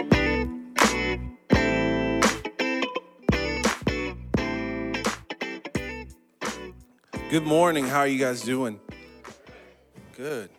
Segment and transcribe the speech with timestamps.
[7.30, 7.86] Good morning.
[7.86, 8.78] How are you guys doing?
[10.18, 10.50] Good.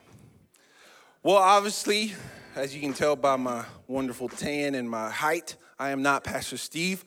[1.21, 2.15] Well, obviously,
[2.55, 6.57] as you can tell by my wonderful tan and my height, I am not Pastor
[6.57, 7.05] Steve.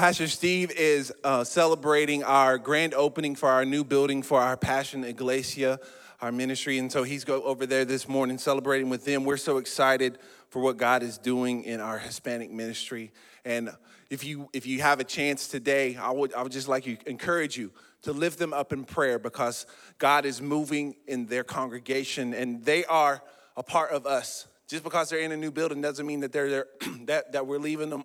[0.00, 5.04] Pastor Steve is uh, celebrating our grand opening for our new building for our Passion
[5.04, 5.78] Iglesia,
[6.22, 6.78] our ministry.
[6.78, 9.26] And so he's go over there this morning celebrating with them.
[9.26, 10.16] We're so excited
[10.48, 13.12] for what God is doing in our Hispanic ministry.
[13.44, 13.68] And
[14.08, 16.96] if you if you have a chance today, I would I would just like to
[17.04, 19.66] encourage you to lift them up in prayer because
[19.98, 23.22] God is moving in their congregation and they are
[23.54, 24.46] a part of us.
[24.66, 26.66] Just because they're in a new building doesn't mean that they're there
[27.04, 28.04] that, that we're leaving them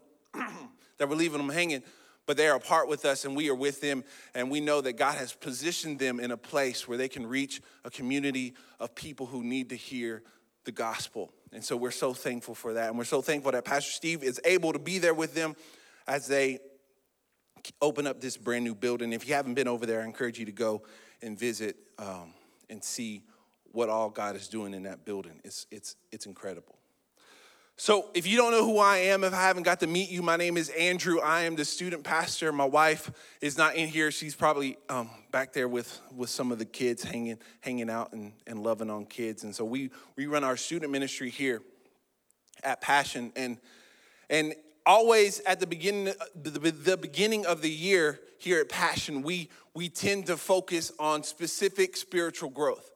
[0.97, 1.83] that we're leaving them hanging,
[2.25, 4.03] but they are apart with us and we are with them.
[4.33, 7.61] And we know that God has positioned them in a place where they can reach
[7.83, 10.23] a community of people who need to hear
[10.63, 11.31] the gospel.
[11.53, 12.89] And so we're so thankful for that.
[12.89, 15.55] And we're so thankful that Pastor Steve is able to be there with them
[16.07, 16.59] as they
[17.81, 19.13] open up this brand new building.
[19.13, 20.83] If you haven't been over there, I encourage you to go
[21.21, 22.33] and visit um,
[22.69, 23.23] and see
[23.71, 25.39] what all God is doing in that building.
[25.43, 26.75] It's, it's, it's incredible.
[27.77, 30.21] So, if you don't know who I am, if I haven't got to meet you,
[30.21, 31.19] my name is Andrew.
[31.19, 32.53] I am the student pastor.
[32.53, 34.11] My wife is not in here.
[34.11, 38.31] She's probably um, back there with, with some of the kids hanging, hanging out and,
[38.47, 39.43] and loving on kids.
[39.43, 41.61] And so, we, we run our student ministry here
[42.63, 43.33] at Passion.
[43.35, 43.57] And,
[44.29, 49.49] and always at the beginning, the, the beginning of the year here at Passion, we,
[49.73, 52.89] we tend to focus on specific spiritual growth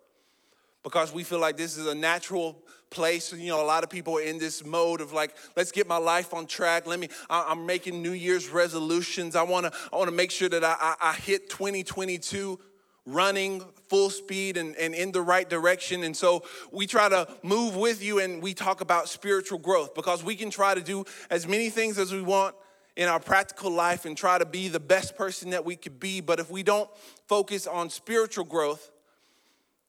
[0.84, 3.34] because we feel like this is a natural place.
[3.34, 5.98] You know, a lot of people are in this mode of like, let's get my
[5.98, 6.88] life on track.
[6.88, 9.36] Let me, I'm making New Year's resolutions.
[9.36, 12.60] I wanna, I wanna make sure that I, I, I hit 2022
[13.06, 16.04] running full speed and, and in the right direction.
[16.04, 20.24] And so we try to move with you and we talk about spiritual growth because
[20.24, 22.56] we can try to do as many things as we want
[22.96, 26.22] in our practical life and try to be the best person that we could be.
[26.22, 26.90] But if we don't
[27.28, 28.92] focus on spiritual growth,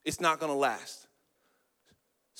[0.04, 0.99] it's not gonna last.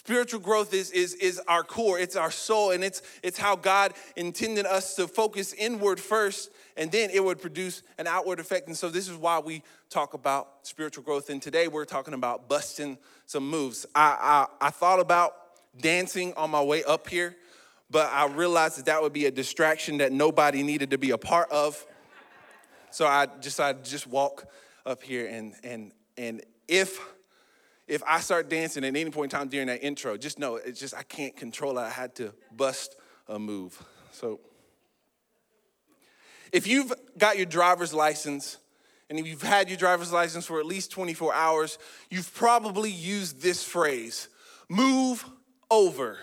[0.03, 3.93] Spiritual growth is, is, is our core, it's our soul, and it's, it's how God
[4.17, 8.67] intended us to focus inward first, and then it would produce an outward effect.
[8.67, 11.29] And so, this is why we talk about spiritual growth.
[11.29, 12.97] And today, we're talking about busting
[13.27, 13.85] some moves.
[13.95, 15.35] I, I, I thought about
[15.79, 17.37] dancing on my way up here,
[17.91, 21.19] but I realized that that would be a distraction that nobody needed to be a
[21.19, 21.87] part of.
[22.91, 24.47] So, I decided to just walk
[24.87, 26.99] up here, and, and, and if
[27.91, 30.79] if I start dancing at any point in time during that intro, just know it's
[30.79, 31.83] just I can't control it.
[31.83, 32.95] I had to bust
[33.29, 33.83] a move.
[34.13, 34.39] So
[36.53, 38.59] if you've got your driver's license
[39.09, 41.79] and if you've had your driver's license for at least 24 hours,
[42.11, 44.29] you've probably used this phrase,
[44.69, 45.25] move
[45.69, 46.17] over.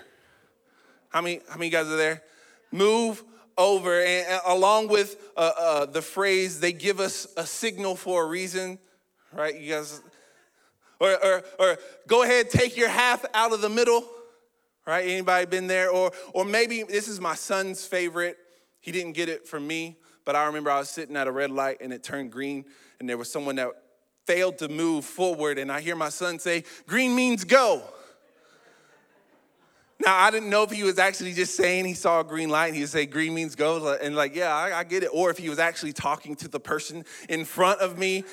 [1.09, 2.23] How many, how many guys are there?
[2.71, 3.25] Move
[3.57, 4.01] over.
[4.01, 8.79] And along with uh, uh, the phrase, they give us a signal for a reason,
[9.33, 9.59] right?
[9.59, 10.01] You guys,
[10.99, 11.77] or, or, or
[12.07, 14.05] go ahead, take your half out of the middle,
[14.85, 15.07] right?
[15.07, 15.89] Anybody been there?
[15.89, 18.37] Or, or maybe this is my son's favorite.
[18.79, 21.51] He didn't get it from me, but I remember I was sitting at a red
[21.51, 22.65] light and it turned green,
[22.99, 23.69] and there was someone that
[24.25, 27.81] failed to move forward, and I hear my son say, Green means go.
[30.05, 32.67] Now, I didn't know if he was actually just saying he saw a green light
[32.67, 33.97] and he would say, green means go.
[33.99, 35.09] And, like, yeah, I, I, get it.
[35.11, 38.23] Or if he was actually talking to the person in front of me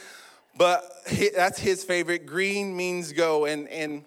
[0.56, 0.84] but
[1.34, 2.26] that's his favorite.
[2.26, 4.04] Green means go, and and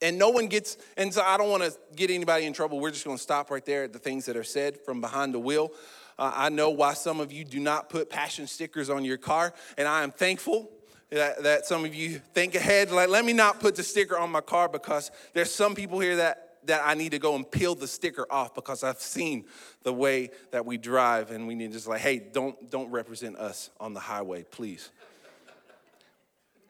[0.00, 0.76] and no one gets.
[0.96, 2.80] And so I don't want to get anybody in trouble.
[2.80, 5.34] We're just going to stop right there at the things that are said from behind
[5.34, 5.72] the wheel.
[6.18, 9.54] Uh, I know why some of you do not put passion stickers on your car,
[9.76, 10.70] and I am thankful
[11.10, 12.90] that, that some of you think ahead.
[12.90, 16.16] Like, let me not put the sticker on my car because there's some people here
[16.16, 19.44] that that I need to go and peel the sticker off because I've seen
[19.82, 23.36] the way that we drive, and we need to just like, hey, don't don't represent
[23.36, 24.90] us on the highway, please.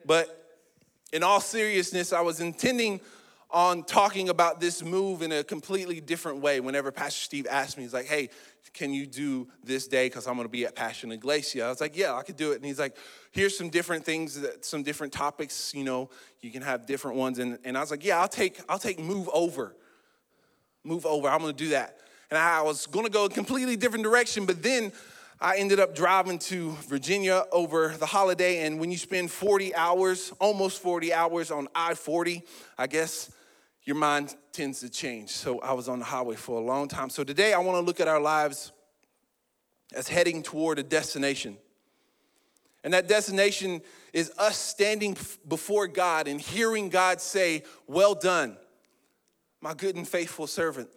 [0.05, 0.57] But
[1.13, 2.99] in all seriousness, I was intending
[3.51, 6.59] on talking about this move in a completely different way.
[6.59, 8.29] Whenever Pastor Steve asked me, he's like, hey,
[8.73, 10.05] can you do this day?
[10.05, 11.65] Because I'm going to be at Passion Iglesia.
[11.65, 12.57] I was like, yeah, I could do it.
[12.57, 12.95] And he's like,
[13.31, 15.73] here's some different things, that, some different topics.
[15.73, 16.09] You know,
[16.41, 17.39] you can have different ones.
[17.39, 19.75] And, and I was like, yeah, I'll take, I'll take move over.
[20.83, 21.27] Move over.
[21.27, 21.97] I'm going to do that.
[22.29, 24.91] And I was going to go a completely different direction, but then
[25.41, 30.33] I ended up driving to Virginia over the holiday, and when you spend 40 hours,
[30.39, 32.43] almost 40 hours on I 40,
[32.77, 33.31] I guess
[33.83, 35.29] your mind tends to change.
[35.29, 37.09] So I was on the highway for a long time.
[37.09, 38.73] So today I want to look at our lives
[39.95, 41.57] as heading toward a destination.
[42.83, 43.81] And that destination
[44.13, 45.17] is us standing
[45.47, 48.57] before God and hearing God say, Well done,
[49.61, 50.89] my good and faithful servant.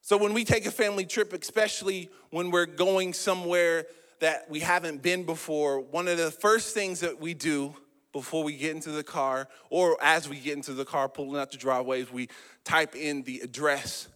[0.00, 3.86] So when we take a family trip, especially when we're going somewhere
[4.20, 7.74] that we haven't been before, one of the first things that we do
[8.12, 11.50] before we get into the car, or as we get into the car, pulling out
[11.50, 12.28] the driveways, we
[12.64, 14.08] type in the address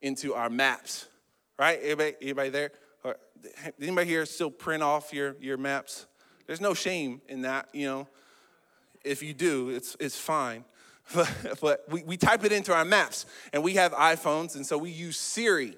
[0.00, 1.06] into our maps.
[1.58, 1.78] Right?
[1.82, 2.72] Anybody, anybody there?
[3.80, 6.06] Anybody here still print off your, your maps?
[6.46, 8.08] There's no shame in that, you know.
[9.04, 10.64] If you do, it's, it's fine.
[11.14, 14.78] But, but we, we type it into our maps, and we have iPhones, and so
[14.78, 15.76] we use Siri.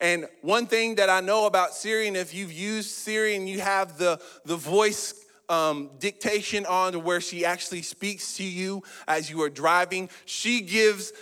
[0.00, 3.60] And one thing that I know about Siri, and if you've used Siri and you
[3.60, 5.14] have the, the voice
[5.48, 10.60] um, dictation on to where she actually speaks to you as you are driving, she
[10.60, 11.12] gives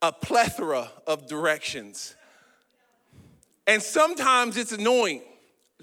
[0.00, 2.16] a plethora of directions.
[3.66, 5.22] And sometimes it's annoying.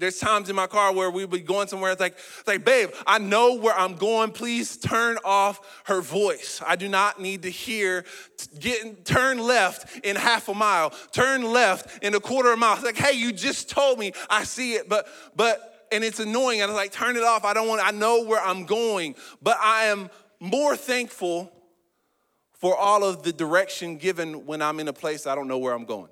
[0.00, 1.92] There's times in my car where we would be going somewhere.
[1.92, 4.32] It's like, it's like, babe, I know where I'm going.
[4.32, 6.62] Please turn off her voice.
[6.66, 8.04] I do not need to hear.
[8.58, 10.90] Get turn left in half a mile.
[11.12, 12.74] Turn left in a quarter of a mile.
[12.74, 14.12] It's like, hey, you just told me.
[14.28, 15.06] I see it, but
[15.36, 16.62] but and it's annoying.
[16.62, 17.44] And I was like, turn it off.
[17.44, 17.86] I don't want.
[17.86, 20.10] I know where I'm going, but I am
[20.40, 21.52] more thankful
[22.54, 25.74] for all of the direction given when I'm in a place I don't know where
[25.74, 26.10] I'm going.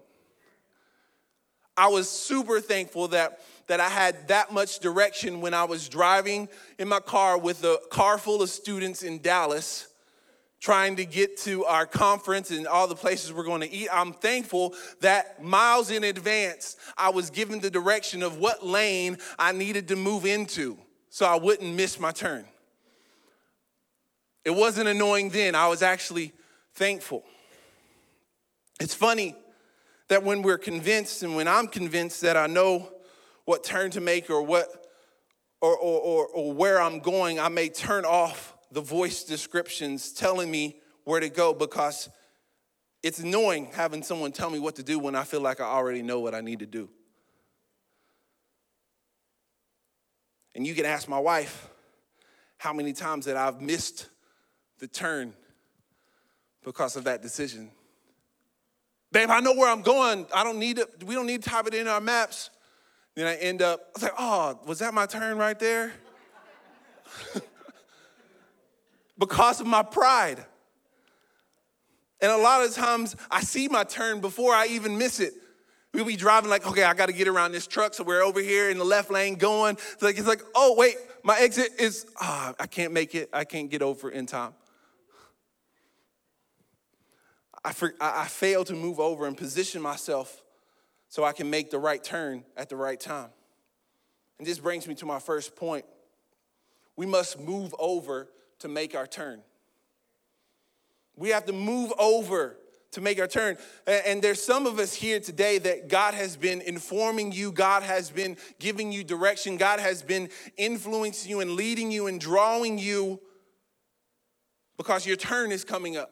[1.77, 6.49] I was super thankful that, that I had that much direction when I was driving
[6.79, 9.89] in my car with a car full of students in Dallas
[10.61, 13.89] trying to get to our conference and all the places we're going to eat.
[13.93, 19.53] I'm thankful that miles in advance, I was given the direction of what lane I
[19.53, 20.77] needed to move into
[21.11, 22.45] so I wouldn't miss my turn.
[24.45, 26.33] It wasn't annoying then, I was actually
[26.75, 27.23] thankful.
[28.81, 29.37] It's funny
[30.09, 32.89] that when we're convinced and when I'm convinced that I know
[33.49, 34.69] what turn to make or what
[35.63, 40.51] or, or, or, or where I'm going, I may turn off the voice descriptions telling
[40.51, 42.11] me where to go because
[43.03, 46.03] it's annoying having someone tell me what to do when I feel like I already
[46.03, 46.91] know what I need to do.
[50.55, 51.71] And you can ask my wife
[52.59, 54.11] how many times that I've missed
[54.79, 55.33] the turn
[56.65, 57.71] because of that decision.
[59.11, 60.27] Babe, I know where I'm going.
[60.35, 60.83] I don't need.
[61.07, 62.51] We don't need to type it in our maps.
[63.19, 65.93] Then I end up, I was like, oh, was that my turn right there?
[69.19, 70.45] because of my pride.
[72.21, 75.33] And a lot of times I see my turn before I even miss it.
[75.93, 78.41] We'll be driving like, okay, I got to get around this truck, so we're over
[78.41, 79.75] here in the left lane going.
[79.95, 80.95] It's like, it's like oh wait,
[81.25, 83.31] my exit is, ah, I can't make it.
[83.33, 84.53] I can't get over in time.
[87.65, 90.41] I, for, I, I fail to move over and position myself
[91.09, 93.31] so I can make the right turn at the right time.
[94.39, 95.85] And this brings me to my first point.
[96.97, 98.29] We must move over
[98.61, 99.41] to make our turn.
[101.17, 102.57] We have to move over
[102.93, 103.57] to make our turn.
[103.87, 108.11] And there's some of us here today that God has been informing you, God has
[108.11, 113.21] been giving you direction, God has been influencing you and leading you and drawing you
[114.77, 116.11] because your turn is coming up.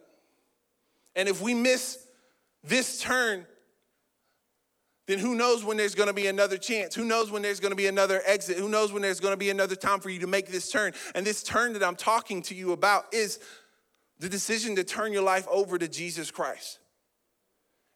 [1.15, 1.99] And if we miss
[2.63, 3.47] this turn,
[5.07, 6.95] then who knows when there's gonna be another chance?
[6.95, 8.59] Who knows when there's gonna be another exit?
[8.59, 10.93] Who knows when there's gonna be another time for you to make this turn?
[11.15, 13.39] And this turn that I'm talking to you about is
[14.19, 16.79] the decision to turn your life over to Jesus Christ.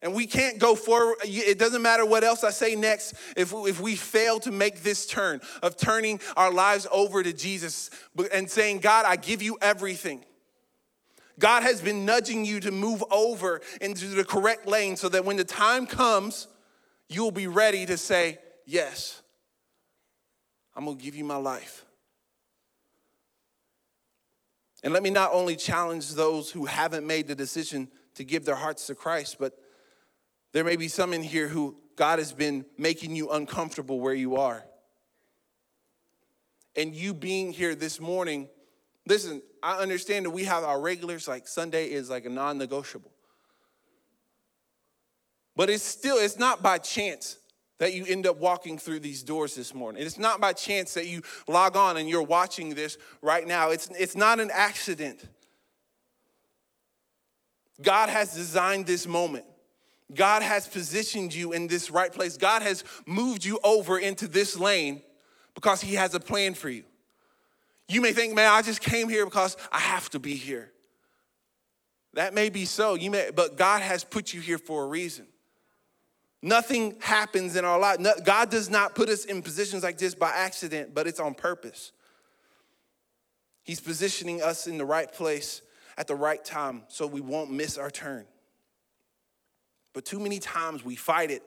[0.03, 1.17] And we can't go forward.
[1.25, 5.05] It doesn't matter what else I say next if, if we fail to make this
[5.07, 7.91] turn of turning our lives over to Jesus
[8.33, 10.25] and saying, God, I give you everything.
[11.39, 15.37] God has been nudging you to move over into the correct lane so that when
[15.37, 16.49] the time comes,
[17.11, 19.21] you'll be ready to say, Yes,
[20.75, 21.85] I'm gonna give you my life.
[24.83, 28.55] And let me not only challenge those who haven't made the decision to give their
[28.55, 29.59] hearts to Christ, but
[30.53, 34.37] there may be some in here who God has been making you uncomfortable where you
[34.37, 34.65] are.
[36.77, 38.49] And you being here this morning
[39.07, 43.11] Listen, I understand that we have our regulars, like Sunday is like a non negotiable.
[45.61, 47.37] But it's still, it's not by chance
[47.81, 50.03] that you end up walking through these doors this morning.
[50.03, 53.69] It's not by chance that you log on and you're watching this right now.
[53.69, 55.23] It's, it's not an accident.
[57.83, 59.45] God has designed this moment.
[60.15, 62.39] God has positioned you in this right place.
[62.39, 65.03] God has moved you over into this lane
[65.55, 66.85] because He has a plan for you.
[67.87, 70.73] You may think, man, I just came here because I have to be here.
[72.15, 72.95] That may be so.
[72.95, 75.27] You may, but God has put you here for a reason.
[76.43, 77.99] Nothing happens in our life.
[77.99, 81.35] No, God does not put us in positions like this by accident, but it's on
[81.35, 81.93] purpose.
[83.63, 85.61] He's positioning us in the right place
[85.99, 88.25] at the right time so we won't miss our turn.
[89.93, 91.43] But too many times we fight it.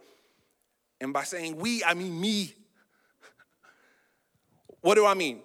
[1.01, 2.53] And by saying we, I mean me.
[4.81, 5.41] what do I mean?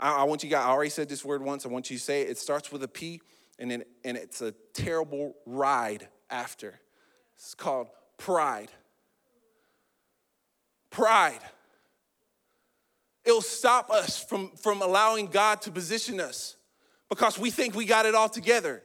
[0.00, 1.66] I, I, want you guys, I already said this word once.
[1.66, 2.30] I want you to say it.
[2.30, 3.20] It starts with a P
[3.58, 6.80] and, then, and it's a terrible ride after.
[7.36, 8.70] It's called pride.
[10.90, 11.40] Pride.
[13.24, 16.56] It'll stop us from, from allowing God to position us
[17.08, 18.82] because we think we got it all together.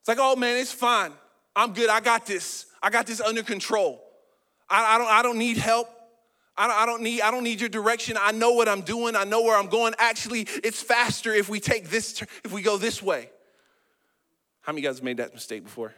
[0.00, 1.12] It's like, oh man, it's fine.
[1.54, 1.88] I'm good.
[1.88, 2.66] I got this.
[2.82, 4.02] I got this under control.
[4.68, 5.88] I, I don't, I don't need help.
[6.56, 8.16] I don't, I don't, need, I don't need your direction.
[8.18, 9.14] I know what I'm doing.
[9.14, 9.94] I know where I'm going.
[9.98, 13.30] Actually, it's faster if we take this, if we go this way.
[14.62, 15.92] How many guys made that mistake before?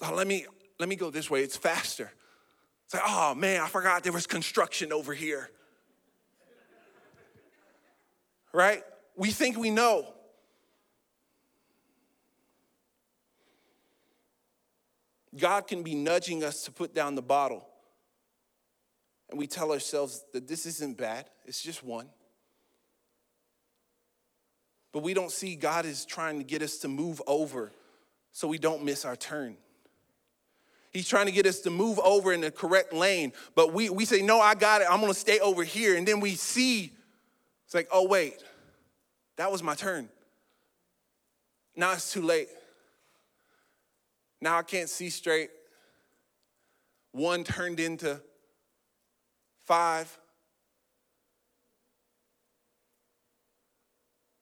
[0.00, 0.46] Oh, let me
[0.78, 1.42] let me go this way.
[1.42, 2.10] It's faster.
[2.84, 5.50] It's like, oh man, I forgot there was construction over here.
[8.52, 8.82] Right?
[9.16, 10.06] We think we know.
[15.36, 17.66] God can be nudging us to put down the bottle.
[19.30, 22.08] And we tell ourselves that this isn't bad, it's just one.
[24.92, 27.70] But we don't see God is trying to get us to move over
[28.32, 29.56] so we don't miss our turn.
[30.92, 34.04] He's trying to get us to move over in the correct lane, but we, we
[34.04, 34.88] say, No, I got it.
[34.90, 35.96] I'm gonna stay over here.
[35.96, 36.92] And then we see,
[37.66, 38.42] it's like, Oh, wait,
[39.36, 40.08] that was my turn.
[41.76, 42.48] Now it's too late.
[44.40, 45.50] Now I can't see straight.
[47.12, 48.20] One turned into
[49.66, 50.18] five.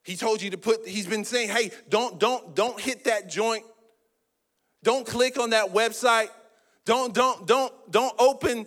[0.03, 3.65] He told you to put, he's been saying, hey, don't, don't, don't hit that joint.
[4.87, 6.29] Don't click on that website.
[6.85, 8.65] Don't, don't, don't, don't open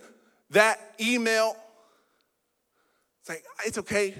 [0.51, 1.55] that email.
[3.21, 4.13] It's like, it's okay.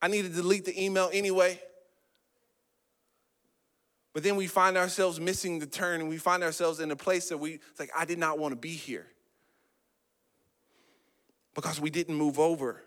[0.00, 1.60] I need to delete the email anyway.
[4.14, 7.28] But then we find ourselves missing the turn and we find ourselves in a place
[7.28, 9.06] that we, it's like, I did not want to be here.
[11.54, 12.82] Because we didn't move over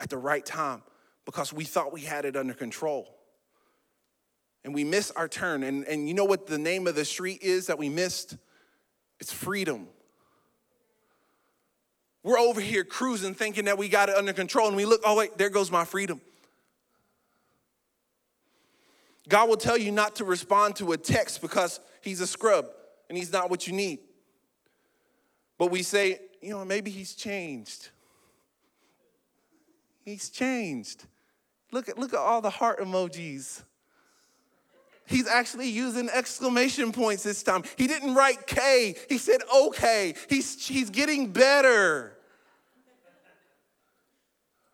[0.00, 0.82] at the right time
[1.24, 3.17] because we thought we had it under control.
[4.64, 5.62] And we miss our turn.
[5.62, 8.36] And, and you know what the name of the street is that we missed?
[9.20, 9.88] It's freedom.
[12.22, 15.16] We're over here cruising thinking that we got it under control, and we look, oh,
[15.16, 16.20] wait, there goes my freedom.
[19.28, 22.66] God will tell you not to respond to a text because he's a scrub
[23.08, 24.00] and he's not what you need.
[25.58, 27.90] But we say, you know, maybe he's changed.
[30.04, 31.04] He's changed.
[31.72, 33.62] Look at, look at all the heart emojis.
[35.08, 37.64] He's actually using exclamation points this time.
[37.76, 40.14] He didn't write K, he said okay.
[40.28, 42.16] He's, he's getting better.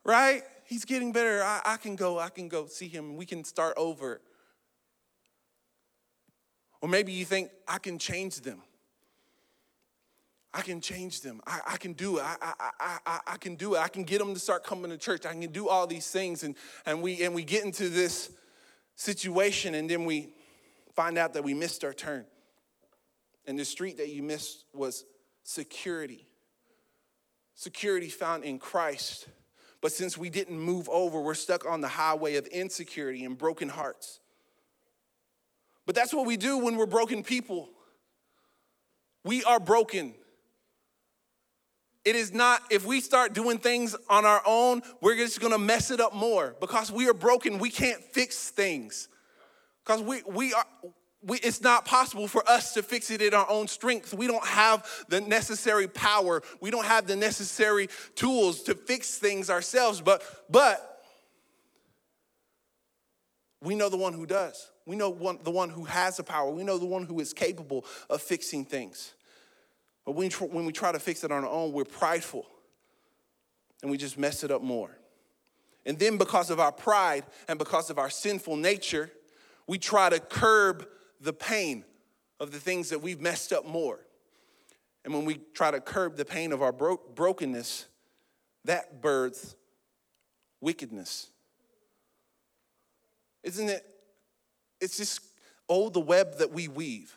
[0.04, 0.42] Right?
[0.64, 1.42] He's getting better.
[1.42, 3.16] I, I can go, I can go see him.
[3.16, 4.20] We can start over.
[6.80, 8.60] Or maybe you think, I can change them.
[10.52, 11.40] I can change them.
[11.46, 12.24] I, I can do it.
[12.24, 13.78] I, I, I, I can do it.
[13.78, 15.26] I can get them to start coming to church.
[15.26, 16.42] I can do all these things.
[16.42, 16.54] And,
[16.86, 18.30] and, we, and we get into this
[18.96, 20.34] situation and then we
[20.94, 22.24] find out that we missed our turn.
[23.46, 25.04] And the street that you missed was
[25.42, 26.26] security.
[27.54, 29.28] Security found in Christ.
[29.80, 33.68] But since we didn't move over, we're stuck on the highway of insecurity and broken
[33.68, 34.20] hearts.
[35.86, 37.68] But that's what we do when we're broken people.
[39.24, 40.14] We are broken.
[42.04, 45.90] It is not, if we start doing things on our own, we're just gonna mess
[45.90, 47.58] it up more because we are broken.
[47.58, 49.08] We can't fix things.
[49.84, 50.66] Because we, we are,
[51.22, 54.12] we, it's not possible for us to fix it in our own strength.
[54.12, 56.42] We don't have the necessary power.
[56.60, 60.02] We don't have the necessary tools to fix things ourselves.
[60.02, 61.02] But, but
[63.62, 64.70] we know the one who does.
[64.84, 66.50] We know one, the one who has the power.
[66.50, 69.13] We know the one who is capable of fixing things.
[70.04, 72.46] But when, when we try to fix it on our own, we're prideful
[73.82, 74.96] and we just mess it up more.
[75.86, 79.10] And then, because of our pride and because of our sinful nature,
[79.66, 80.86] we try to curb
[81.20, 81.84] the pain
[82.40, 84.00] of the things that we've messed up more.
[85.04, 87.86] And when we try to curb the pain of our bro- brokenness,
[88.64, 89.54] that births
[90.62, 91.28] wickedness.
[93.42, 93.84] Isn't it?
[94.80, 95.20] It's just,
[95.68, 97.14] oh, the web that we weave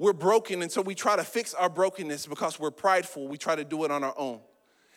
[0.00, 3.28] we're broken, and so we try to fix our brokenness because we're prideful.
[3.28, 4.40] We try to do it on our own.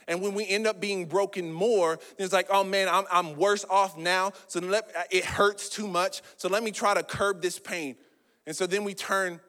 [0.07, 3.65] And when we end up being broken more, it's like, oh man, I'm, I'm worse
[3.69, 4.31] off now.
[4.47, 6.21] So let, it hurts too much.
[6.37, 7.97] So let me try to curb this pain.
[8.47, 9.41] And so then we turn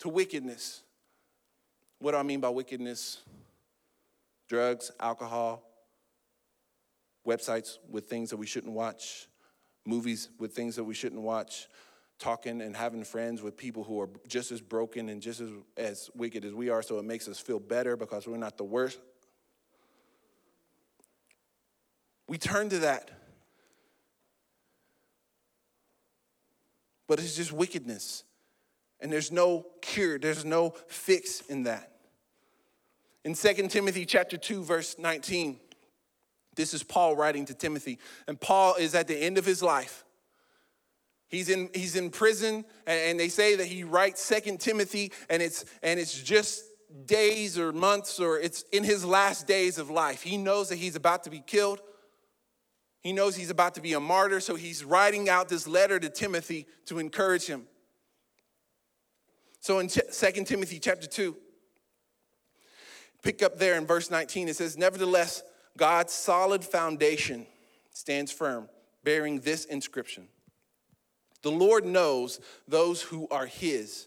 [0.00, 0.82] to wickedness.
[2.00, 3.20] What do I mean by wickedness?
[4.48, 5.62] Drugs, alcohol,
[7.24, 9.28] websites with things that we shouldn't watch,
[9.86, 11.68] movies with things that we shouldn't watch,
[12.18, 16.10] talking and having friends with people who are just as broken and just as, as
[16.14, 19.00] wicked as we are, so it makes us feel better because we're not the worst.
[22.26, 23.10] We turn to that.
[27.06, 28.24] But it's just wickedness.
[29.00, 31.90] And there's no cure, there's no fix in that.
[33.24, 35.58] In 2 Timothy chapter 2 verse 19,
[36.54, 40.03] this is Paul writing to Timothy, and Paul is at the end of his life.
[41.34, 45.64] He's in, he's in prison, and they say that he writes Second Timothy, and it's,
[45.82, 46.62] and it's just
[47.06, 50.22] days or months, or it's in his last days of life.
[50.22, 51.80] He knows that he's about to be killed.
[53.00, 56.08] He knows he's about to be a martyr, so he's writing out this letter to
[56.08, 57.66] Timothy to encourage him.
[59.58, 61.36] So in Second Timothy chapter 2,
[63.22, 65.42] pick up there in verse 19, it says, Nevertheless,
[65.76, 67.46] God's solid foundation
[67.92, 68.68] stands firm,
[69.02, 70.28] bearing this inscription
[71.44, 74.06] The Lord knows those who are his.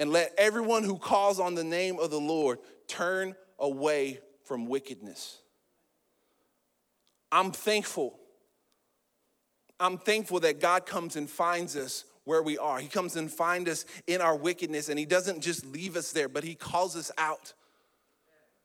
[0.00, 5.38] And let everyone who calls on the name of the Lord turn away from wickedness.
[7.30, 8.18] I'm thankful.
[9.78, 12.80] I'm thankful that God comes and finds us where we are.
[12.80, 16.28] He comes and finds us in our wickedness, and He doesn't just leave us there,
[16.28, 17.54] but He calls us out.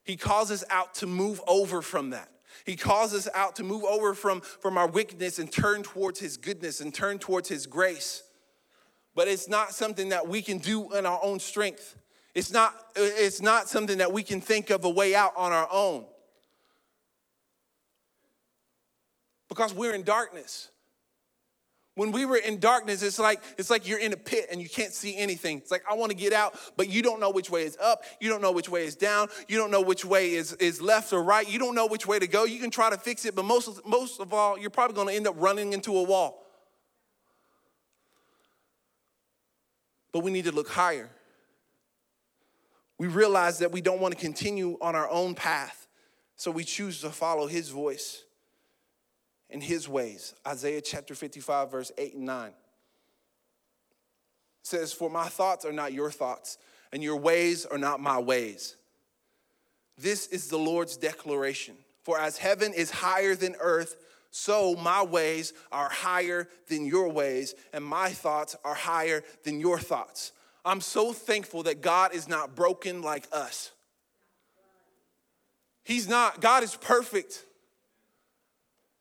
[0.03, 2.31] He calls us out to move over from that.
[2.65, 6.37] He calls us out to move over from, from our wickedness and turn towards His
[6.37, 8.23] goodness and turn towards His grace.
[9.15, 11.95] But it's not something that we can do in our own strength.
[12.35, 15.67] It's not, it's not something that we can think of a way out on our
[15.71, 16.05] own.
[19.49, 20.69] Because we're in darkness.
[21.97, 24.69] When we were in darkness, it's like it's like you're in a pit and you
[24.69, 25.57] can't see anything.
[25.57, 28.03] It's like I want to get out, but you don't know which way is up,
[28.19, 31.11] you don't know which way is down, you don't know which way is, is left
[31.11, 32.43] or right, you don't know which way to go.
[32.43, 35.07] You can try to fix it, but most of, most of all, you're probably going
[35.07, 36.45] to end up running into a wall.
[40.11, 41.09] But we need to look higher.
[42.99, 45.87] We realize that we don't want to continue on our own path,
[46.35, 48.23] so we choose to follow his voice
[49.49, 50.33] in his ways.
[50.45, 52.51] Isaiah chapter 55, verse 8 and 9
[54.63, 56.57] says, For my thoughts are not your thoughts,
[56.91, 58.75] and your ways are not my ways.
[59.97, 61.75] This is the Lord's declaration.
[62.03, 63.95] For as heaven is higher than earth,
[64.29, 69.79] so my ways are higher than your ways, and my thoughts are higher than your
[69.79, 70.31] thoughts.
[70.63, 73.71] I'm so thankful that God is not broken like us.
[75.83, 77.45] He's not, God is perfect.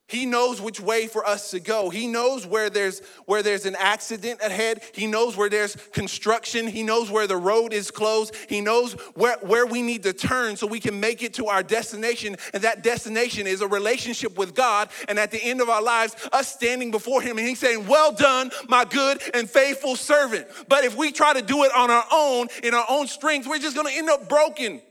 [0.09, 1.91] He knows which way for us to go.
[1.91, 4.83] He knows where there's where there's an accident ahead.
[4.95, 6.69] He knows where there's construction.
[6.69, 8.33] He knows where the road is closed.
[8.49, 11.65] He knows where, where we need to turn so we can make it to our
[11.65, 12.37] destination.
[12.55, 14.91] And that destination is a relationship with God.
[15.09, 18.13] And at the end of our lives, us standing before Him and He's saying, Well
[18.13, 20.47] done, my good and faithful servant.
[20.69, 23.59] But if we try to do it on our own, in our own strength, we're
[23.59, 24.83] just gonna end up broken.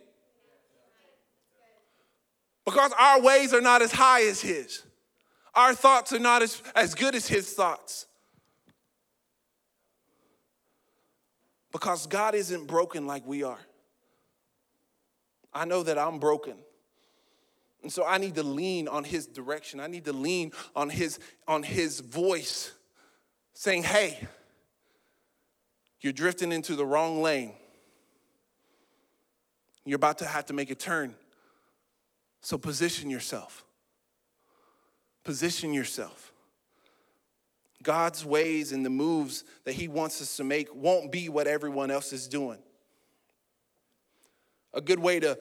[2.66, 4.84] Because our ways are not as high as His.
[5.56, 8.08] Our thoughts are not as, as good as his thoughts.
[11.72, 13.60] Because God isn't broken like we are.
[15.54, 16.56] I know that I'm broken.
[17.82, 19.80] And so I need to lean on his direction.
[19.80, 22.72] I need to lean on his on his voice
[23.54, 24.28] saying, "Hey,
[26.02, 27.54] you're drifting into the wrong lane.
[29.86, 31.16] You're about to have to make a turn.
[32.42, 33.64] So position yourself."
[35.26, 36.32] Position yourself.
[37.82, 41.92] God's ways and the moves that He wants us to make won't be what everyone
[41.92, 42.60] else is doing.
[44.74, 45.38] A good way to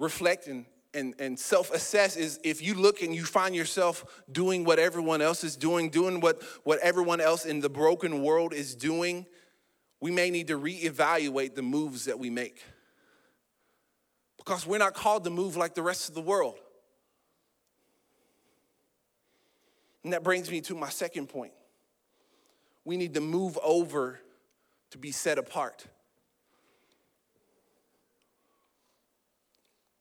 [0.00, 4.64] reflect and, and, and self assess is if you look and you find yourself doing
[4.64, 8.74] what everyone else is doing, doing what, what everyone else in the broken world is
[8.74, 9.24] doing,
[10.00, 12.64] we may need to reevaluate the moves that we make.
[14.36, 16.58] Because we're not called to move like the rest of the world.
[20.08, 21.52] And that brings me to my second point.
[22.86, 24.18] We need to move over
[24.92, 25.86] to be set apart.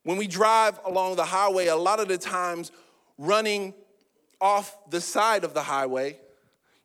[0.03, 2.71] When we drive along the highway, a lot of the times
[3.17, 3.73] running
[4.39, 6.17] off the side of the highway,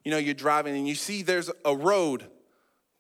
[0.04, 2.24] you know, you're driving and you see there's a road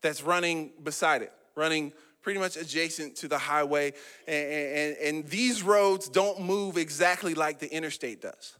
[0.02, 3.92] that's running beside it, running pretty much adjacent to the highway.
[4.28, 8.56] And, and, and these roads don't move exactly like the interstate does.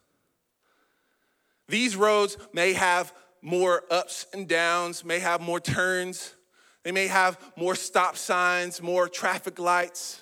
[1.67, 6.35] These roads may have more ups and downs, may have more turns.
[6.83, 10.21] They may have more stop signs, more traffic lights.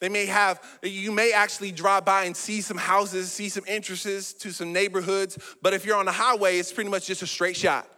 [0.00, 4.32] They may have, you may actually drive by and see some houses, see some entrances
[4.34, 7.56] to some neighborhoods, but if you're on the highway, it's pretty much just a straight
[7.56, 7.88] shot.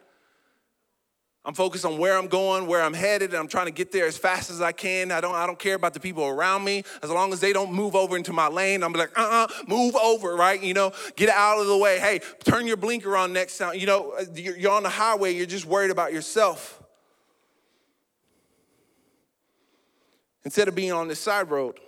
[1.46, 4.07] I'm focused on where I'm going, where I'm headed, and I'm trying to get there
[4.07, 5.12] as fast as I can.
[5.12, 6.85] I don't, I don't care about the people around me.
[7.02, 10.35] As long as they don't move over into my lane, I'm like, uh-uh, move over,
[10.35, 10.62] right?
[10.62, 11.98] You know, get out of the way.
[11.98, 13.74] Hey, turn your blinker on next time.
[13.74, 16.83] You know, you're on the highway, you're just worried about yourself.
[20.44, 21.78] Instead of being on this side road,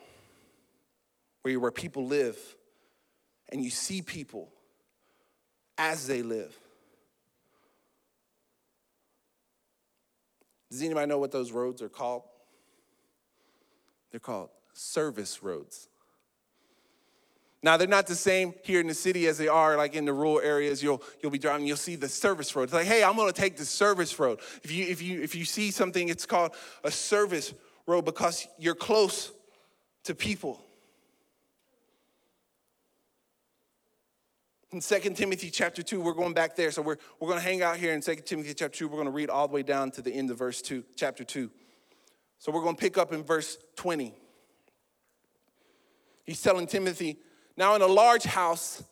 [1.42, 2.38] where, you're where people live
[3.50, 4.50] and you see people
[5.78, 6.54] as they live.
[10.70, 12.22] Does anybody know what those roads are called?
[14.10, 15.88] They're called service roads.
[17.62, 20.12] Now they're not the same here in the city as they are like in the
[20.12, 20.82] rural areas.
[20.82, 22.64] You'll you'll be driving, you'll see the service road.
[22.64, 24.40] It's like, hey, I'm gonna take the service road.
[24.62, 26.52] If you if you if you see something, it's called
[26.84, 27.54] a service
[27.86, 29.32] road because you're close
[30.04, 30.65] to people.
[34.72, 36.70] In 2 Timothy chapter 2, we're going back there.
[36.70, 38.88] So we're, we're going to hang out here in 2 Timothy chapter 2.
[38.88, 41.24] We're going to read all the way down to the end of verse 2, chapter
[41.24, 41.50] 2.
[42.38, 44.14] So we're going to pick up in verse 20.
[46.24, 47.18] He's telling Timothy,
[47.56, 48.82] now in a large house,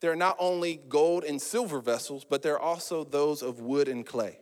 [0.00, 3.88] there are not only gold and silver vessels, but there are also those of wood
[3.88, 4.38] and clay,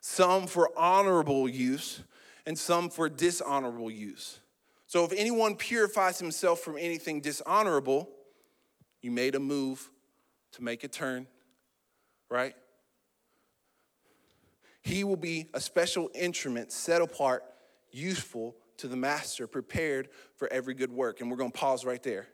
[0.00, 2.02] some for honorable use
[2.46, 4.38] and some for dishonorable use.
[4.86, 8.10] So if anyone purifies himself from anything dishonorable,
[9.02, 9.90] you made a move
[10.52, 11.26] to make a turn,
[12.28, 12.54] right?
[14.82, 17.44] He will be a special instrument set apart,
[17.90, 21.20] useful to the master, prepared for every good work.
[21.20, 22.28] And we're going to pause right there.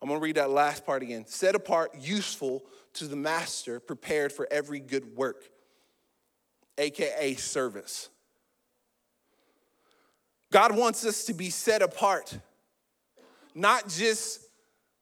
[0.00, 1.26] I'm going to read that last part again.
[1.26, 2.62] Set apart, useful
[2.94, 5.42] to the master, prepared for every good work,
[6.78, 8.08] AKA service.
[10.52, 12.38] God wants us to be set apart,
[13.54, 14.47] not just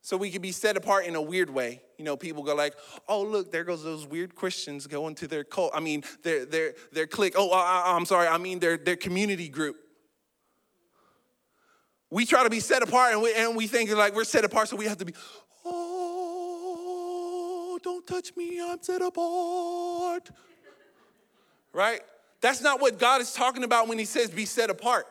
[0.07, 1.81] so we can be set apart in a weird way.
[1.97, 2.73] You know, people go like,
[3.09, 5.73] "Oh, look, there goes those weird Christians going to their cult.
[5.75, 7.33] I mean, their their their clique.
[7.35, 8.25] Oh, I, I'm sorry.
[8.25, 9.75] I mean, their their community group."
[12.09, 14.69] We try to be set apart, and we and we think like we're set apart,
[14.69, 15.13] so we have to be.
[15.65, 18.61] Oh, don't touch me!
[18.61, 20.31] I'm set apart.
[21.73, 21.99] Right?
[22.39, 25.05] That's not what God is talking about when He says be set apart.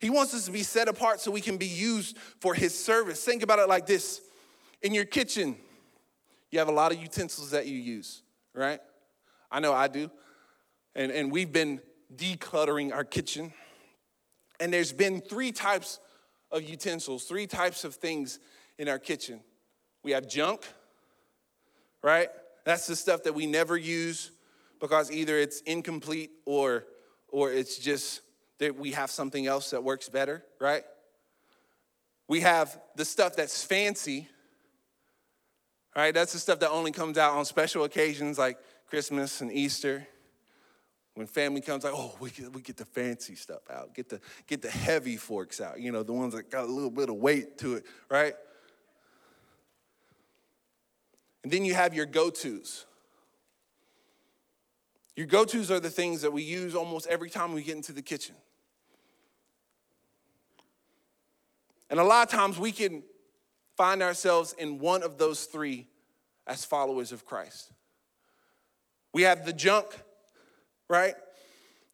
[0.00, 3.24] He wants us to be set apart so we can be used for His service.
[3.24, 4.20] Think about it like this
[4.82, 5.56] in your kitchen,
[6.50, 8.22] you have a lot of utensils that you use,
[8.54, 8.80] right?
[9.50, 10.10] I know I do.
[10.94, 11.80] And, and we've been
[12.14, 13.52] decluttering our kitchen.
[14.60, 15.98] And there's been three types
[16.50, 18.38] of utensils, three types of things
[18.78, 19.40] in our kitchen.
[20.02, 20.62] We have junk,
[22.02, 22.28] right?
[22.64, 24.30] That's the stuff that we never use
[24.80, 26.84] because either it's incomplete or,
[27.28, 28.20] or it's just
[28.58, 30.84] that we have something else that works better, right?
[32.28, 34.28] We have the stuff that's fancy,
[35.94, 36.12] right?
[36.12, 40.06] That's the stuff that only comes out on special occasions like Christmas and Easter.
[41.14, 44.20] When family comes, like, oh, we get, we get the fancy stuff out, get the,
[44.46, 47.16] get the heavy forks out, you know, the ones that got a little bit of
[47.16, 48.34] weight to it, right?
[51.42, 52.84] And then you have your go tos.
[55.14, 57.92] Your go tos are the things that we use almost every time we get into
[57.92, 58.34] the kitchen.
[61.90, 63.02] And a lot of times we can
[63.76, 65.86] find ourselves in one of those three
[66.46, 67.70] as followers of Christ.
[69.12, 69.86] We have the junk,
[70.88, 71.14] right?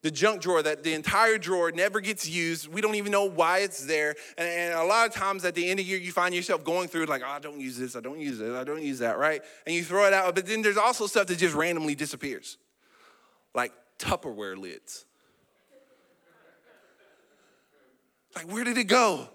[0.03, 2.67] The junk drawer that the entire drawer never gets used.
[2.67, 4.17] We don't even know why it's there.
[4.37, 6.89] And, a lot of times at the end of the year, you find yourself going
[6.89, 9.19] through like, oh, I don't use this, I don't use this, I don't use that,
[9.19, 9.43] right?
[9.67, 10.35] And you throw it out.
[10.35, 12.59] But then there's also stuff that just randomly disappears,
[13.55, 15.05] like Tupperware lids.
[18.35, 19.29] Like, where did it go?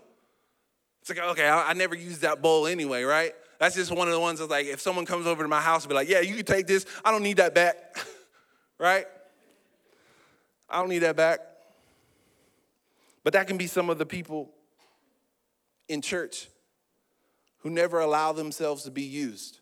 [1.09, 3.33] It's like, okay, I, I never used that bowl anyway, right?
[3.59, 5.83] That's just one of the ones that's like, if someone comes over to my house
[5.83, 6.85] and be like, yeah, you can take this.
[7.05, 7.77] I don't need that back,
[8.77, 9.05] right?
[10.69, 11.39] I don't need that back.
[13.23, 14.51] But that can be some of the people
[15.87, 16.49] in church
[17.59, 19.59] who never allow themselves to be used.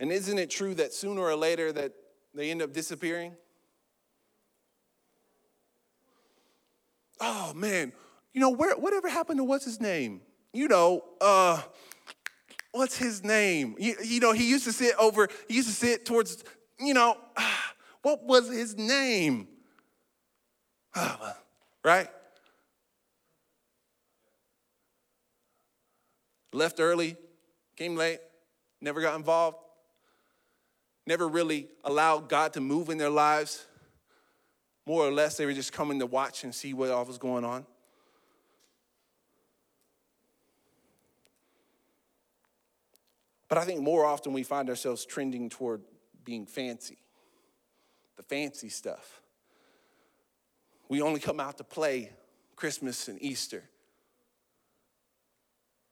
[0.00, 1.92] And isn't it true that sooner or later that
[2.34, 3.36] they end up disappearing?
[7.20, 7.92] Oh man,
[8.32, 10.20] you know, where, whatever happened to what's his name?
[10.52, 11.60] You know, uh,
[12.72, 13.74] what's his name?
[13.78, 16.44] You, you know, he used to sit over, he used to sit towards,
[16.78, 17.16] you know,
[18.02, 19.48] what was his name?
[21.84, 22.08] Right?
[26.52, 27.16] Left early,
[27.76, 28.18] came late,
[28.80, 29.58] never got involved,
[31.06, 33.66] never really allowed God to move in their lives.
[34.86, 37.44] More or less, they were just coming to watch and see what all was going
[37.44, 37.66] on.
[43.48, 45.82] But I think more often we find ourselves trending toward
[46.24, 46.98] being fancy,
[48.16, 49.20] the fancy stuff.
[50.88, 52.12] We only come out to play
[52.54, 53.64] Christmas and Easter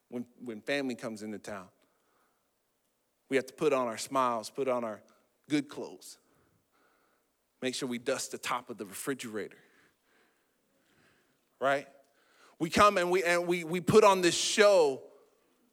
[0.08, 1.66] when, when family comes into town.
[3.28, 5.00] We have to put on our smiles, put on our
[5.48, 6.18] good clothes,
[7.64, 9.56] make sure we dust the top of the refrigerator.
[11.60, 11.86] Right?
[12.58, 15.02] We come and we and we we put on this show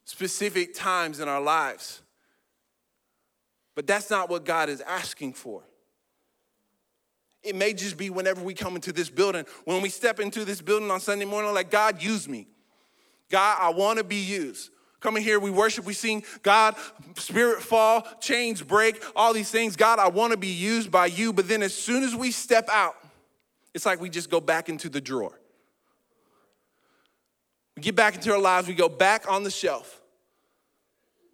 [0.04, 2.00] specific times in our lives.
[3.74, 5.62] But that's not what God is asking for.
[7.42, 10.60] It may just be whenever we come into this building, when we step into this
[10.60, 12.46] building on Sunday morning, like, God, use me.
[13.30, 14.70] God, I want to be used.
[15.02, 16.76] Coming here, we worship, we sing, God,
[17.16, 19.74] spirit fall, chains break, all these things.
[19.74, 21.32] God, I want to be used by you.
[21.32, 22.94] But then as soon as we step out,
[23.74, 25.36] it's like we just go back into the drawer.
[27.76, 30.00] We get back into our lives, we go back on the shelf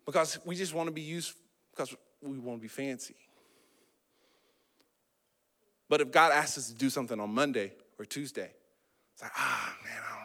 [0.06, 1.34] because we just want to be used
[1.70, 3.16] because we want to be fancy.
[5.90, 8.50] But if God asks us to do something on Monday or Tuesday,
[9.12, 10.17] it's like, ah, man, I.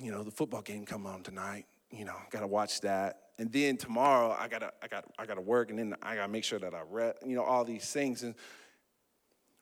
[0.00, 1.66] You know, the football game come on tonight.
[1.90, 3.20] You know, got to watch that.
[3.38, 6.44] And then tomorrow, I gotta, I got, I gotta work, and then I gotta make
[6.44, 7.14] sure that I read.
[7.26, 8.34] You know, all these things, and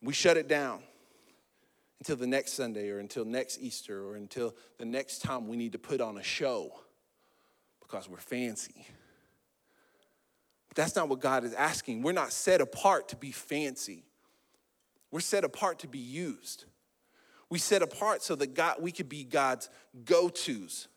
[0.02, 0.80] we shut it down
[2.00, 5.72] until the next Sunday, or until next Easter, or until the next time we need
[5.72, 6.72] to put on a show
[7.80, 8.84] because we're fancy.
[10.74, 12.02] That's not what God is asking.
[12.02, 14.04] We're not set apart to be fancy.
[15.12, 16.64] We're set apart to be used.
[17.50, 19.68] We set apart so that God we could be God's
[20.04, 20.88] go-tos.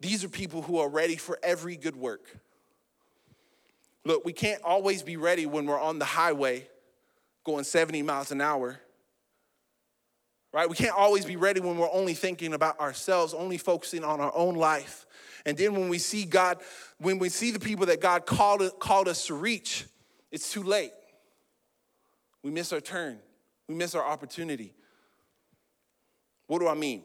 [0.00, 2.38] These are people who are ready for every good work.
[4.04, 6.68] Look, we can't always be ready when we're on the highway
[7.44, 8.80] going 70 miles an hour.
[10.52, 10.68] Right?
[10.68, 14.34] We can't always be ready when we're only thinking about ourselves, only focusing on our
[14.34, 15.06] own life.
[15.46, 16.58] And then when we see God,
[16.98, 19.84] when we see the people that God called, called us to reach,
[20.30, 20.92] it's too late.
[22.42, 23.18] We miss our turn,
[23.68, 24.74] we miss our opportunity.
[26.46, 27.02] What do I mean?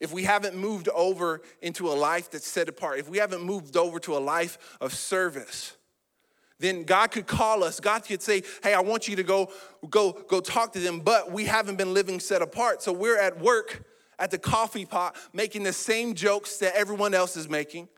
[0.00, 3.76] If we haven't moved over into a life that's set apart, if we haven't moved
[3.76, 5.76] over to a life of service,
[6.58, 7.80] then God could call us.
[7.80, 9.52] God could say, "Hey, I want you to go
[9.88, 12.82] go go talk to them," but we haven't been living set apart.
[12.82, 13.84] So we're at work
[14.18, 17.88] at the coffee pot making the same jokes that everyone else is making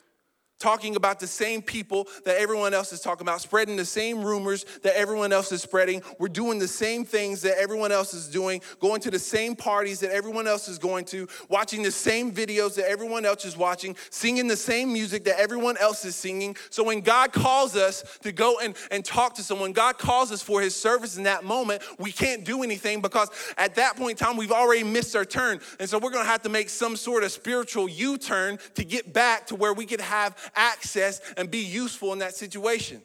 [0.58, 4.64] talking about the same people that everyone else is talking about, spreading the same rumors
[4.82, 6.02] that everyone else is spreading.
[6.18, 10.00] We're doing the same things that everyone else is doing, going to the same parties
[10.00, 13.96] that everyone else is going to, watching the same videos that everyone else is watching,
[14.10, 16.56] singing the same music that everyone else is singing.
[16.70, 20.42] So when God calls us to go and, and talk to someone, God calls us
[20.42, 24.26] for his service in that moment, we can't do anything because at that point in
[24.26, 25.60] time, we've already missed our turn.
[25.78, 29.12] And so we're gonna have to make some sort of spiritual U turn to get
[29.12, 33.02] back to where we could have access and be useful in that situation.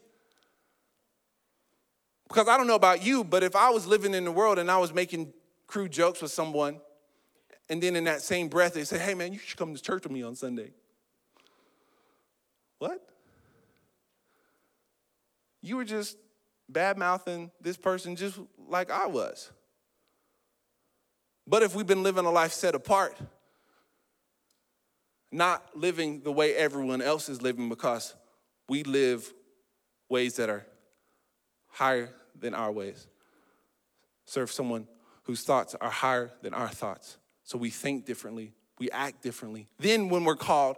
[2.28, 4.72] Because I don't know about you, but if I was living in the world and
[4.72, 5.34] I was making
[5.68, 6.80] crude jokes with someone,
[7.70, 10.04] and then in that same breath they say, hey man, you should come to church
[10.04, 10.72] with me on Sunday.
[12.80, 13.06] What?
[15.62, 16.18] You were just
[16.68, 19.52] bad mouthing this person just like I was.
[21.46, 23.18] But if we've been living a life set apart,
[25.32, 28.16] not living the way everyone else is living because
[28.68, 29.34] we live
[30.10, 30.66] ways that are
[31.70, 33.08] higher than our ways.
[34.26, 34.88] Serve someone
[35.24, 37.18] whose thoughts are higher than our thoughts.
[37.44, 39.68] So we think differently, we act differently.
[39.80, 40.78] Then, when we're called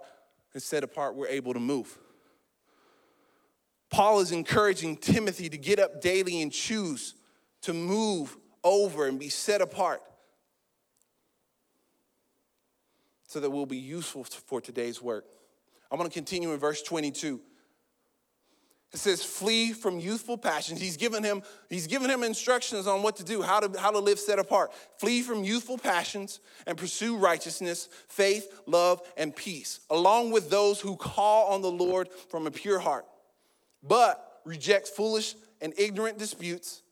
[0.54, 1.98] and set apart, we're able to move.
[3.90, 7.16] Paul is encouraging Timothy to get up daily and choose
[7.62, 10.02] to move over and be set apart
[13.34, 15.26] so that we'll be useful for today's work.
[15.90, 17.42] I'm going to continue in verse 22.
[18.94, 20.80] It says, flee from youthful passions.
[20.80, 23.98] He's given him, he's given him instructions on what to do, how to, how to
[23.98, 24.72] live set apart.
[25.00, 30.96] Flee from youthful passions and pursue righteousness, faith, love, and peace, along with those who
[30.96, 33.08] call on the Lord from a pure heart.
[33.82, 36.84] But reject foolish and ignorant disputes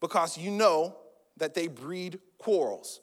[0.00, 0.96] because you know
[1.36, 3.00] that they breed quarrels.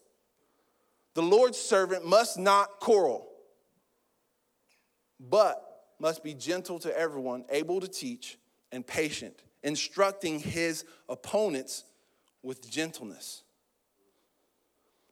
[1.18, 3.28] The Lord's servant must not quarrel,
[5.20, 5.60] but
[6.00, 8.38] must be gentle to everyone, able to teach,
[8.72, 11.86] and patient, instructing his opponents
[12.44, 13.42] with gentleness.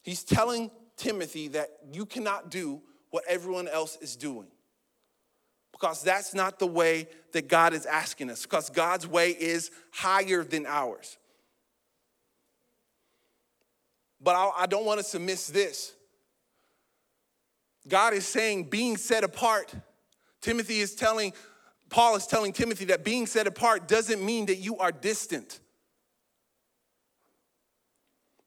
[0.03, 4.49] He's telling Timothy that you cannot do what everyone else is doing.
[5.71, 10.43] Because that's not the way that God is asking us, because God's way is higher
[10.43, 11.17] than ours.
[14.25, 15.93] But I, don't want us to miss this.
[17.87, 19.71] God is saying being set apart.
[20.41, 21.31] Timothy is telling,
[21.91, 25.59] Paul is telling Timothy that being set apart doesn't mean that you are distant.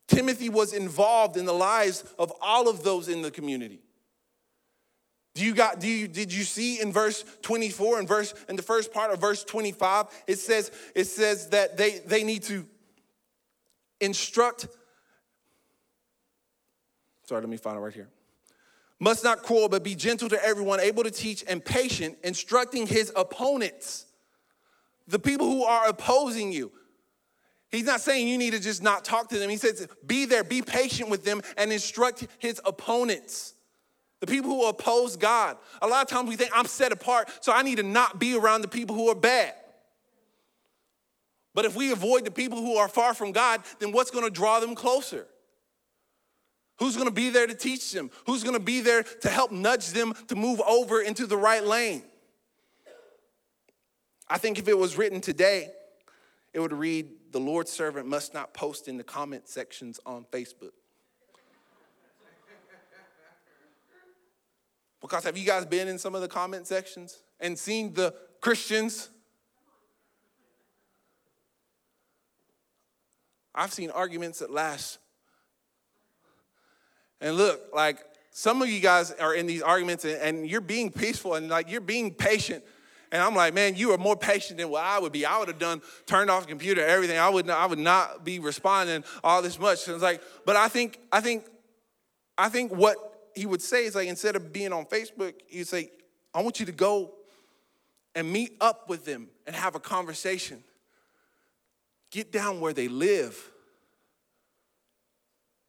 [0.08, 3.78] Timothy was involved in the lives of all of those in the community.
[5.36, 8.62] Do you got do you did you see in verse 24 and verse in the
[8.62, 12.66] first part of verse 25 it says it says that they they need to
[14.00, 14.66] instruct
[17.28, 18.08] Sorry, let me find it right here.
[19.00, 23.12] Must not quarrel, but be gentle to everyone, able to teach and patient, instructing his
[23.14, 24.06] opponents,
[25.06, 26.72] the people who are opposing you.
[27.70, 29.50] He's not saying you need to just not talk to them.
[29.50, 33.52] He says, be there, be patient with them, and instruct his opponents.
[34.20, 35.58] The people who oppose God.
[35.82, 38.38] A lot of times we think I'm set apart, so I need to not be
[38.38, 39.52] around the people who are bad.
[41.52, 44.60] But if we avoid the people who are far from God, then what's gonna draw
[44.60, 45.26] them closer?
[46.78, 48.10] Who's gonna be there to teach them?
[48.26, 52.02] Who's gonna be there to help nudge them to move over into the right lane?
[54.28, 55.70] I think if it was written today,
[56.52, 60.72] it would read, The Lord's servant must not post in the comment sections on Facebook.
[65.00, 69.10] Because have you guys been in some of the comment sections and seen the Christians?
[73.54, 74.98] I've seen arguments that last
[77.20, 77.98] and look, like
[78.30, 81.70] some of you guys are in these arguments and, and you're being peaceful and like
[81.70, 82.62] you're being patient.
[83.10, 85.24] And I'm like, man, you are more patient than what I would be.
[85.24, 87.18] I would have done turned off the computer, everything.
[87.18, 89.78] I would not, I would not be responding all this much.
[89.78, 91.46] So it's like, but I think, I think,
[92.36, 92.96] I think what
[93.34, 95.90] he would say is like instead of being on Facebook, he'd say,
[96.34, 97.14] I want you to go
[98.14, 100.62] and meet up with them and have a conversation.
[102.10, 103.50] Get down where they live.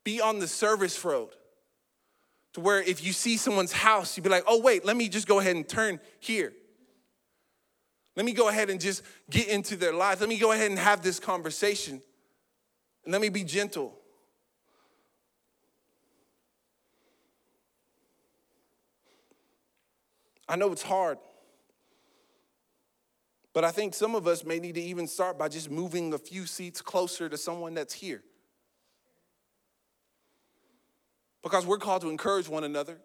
[0.04, 1.30] Be on the service road
[2.54, 5.28] to where if you see someone's house, you'd be like, oh, wait, let me just
[5.28, 6.54] go ahead and turn here.
[8.16, 10.20] Let me go ahead and just get into their lives.
[10.20, 12.02] Let me go ahead and have this conversation.
[13.06, 13.96] And let me be gentle.
[20.48, 21.20] I know it's hard.
[23.54, 26.18] But I think some of us may need to even start by just moving a
[26.18, 28.24] few seats closer to someone that's here.
[31.44, 33.00] Because we're called to encourage one another.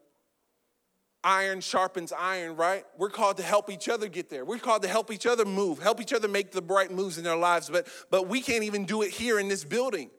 [1.22, 2.84] Iron sharpens iron, right?
[2.98, 4.44] We're called to help each other get there.
[4.44, 7.24] We're called to help each other move, help each other make the right moves in
[7.24, 10.10] their lives, but, but we can't even do it here in this building.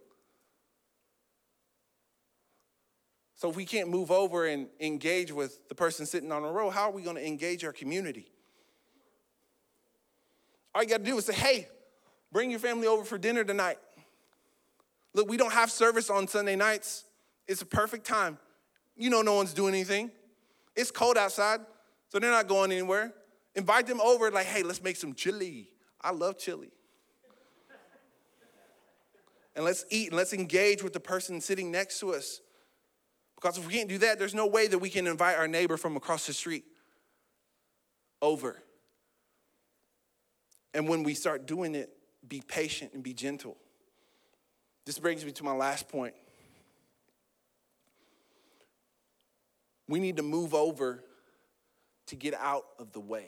[3.35, 6.69] So if we can't move over and engage with the person sitting on the row,
[6.69, 8.31] how are we going to engage our community?
[10.73, 11.67] All you got to do is say, hey,
[12.31, 13.77] bring your family over for dinner tonight.
[15.13, 17.04] Look, we don't have service on Sunday nights.
[17.47, 18.37] It's a perfect time.
[18.95, 20.11] You know, no one's doing anything.
[20.75, 21.59] It's cold outside,
[22.09, 23.13] so they're not going anywhere.
[23.55, 25.69] Invite them over, like, hey, let's make some chili.
[26.01, 26.71] I love chili.
[29.55, 32.41] and let's eat and let's engage with the person sitting next to us.
[33.35, 35.77] Because if we can't do that, there's no way that we can invite our neighbor
[35.77, 36.63] from across the street
[38.21, 38.57] over.
[40.73, 41.89] And when we start doing it,
[42.27, 43.55] be patient and be gentle.
[44.85, 46.13] This brings me to my last point.
[49.87, 51.03] We need to move over
[52.07, 53.27] to get out of the way.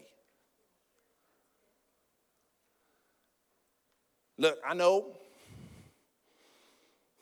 [4.38, 5.18] Look, I know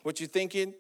[0.04, 0.74] what you're thinking.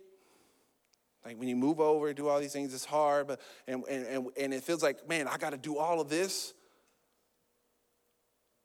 [1.25, 4.27] Like when you move over, and do all these things, it's hard, but and and,
[4.37, 6.53] and it feels like, man, I gotta do all of this.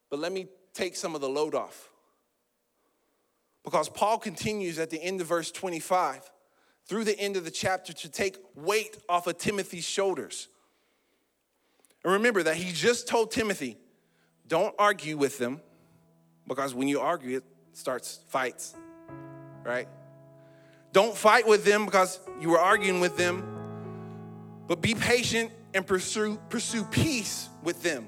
[0.09, 1.89] But let me take some of the load off.
[3.63, 6.29] Because Paul continues at the end of verse 25
[6.91, 10.49] through the end of the chapter to take weight off of Timothy's shoulders.
[12.03, 13.77] And remember that he just told Timothy,
[14.45, 15.61] don't argue with them,
[16.45, 18.75] because when you argue, it starts fights,
[19.63, 19.87] right?
[20.91, 23.41] Don't fight with them because you were arguing with them,
[24.67, 28.05] but be patient and pursue, pursue peace with them.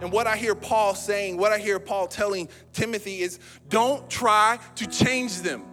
[0.00, 4.58] And what I hear Paul saying, what I hear Paul telling Timothy is don't try
[4.76, 5.64] to change them.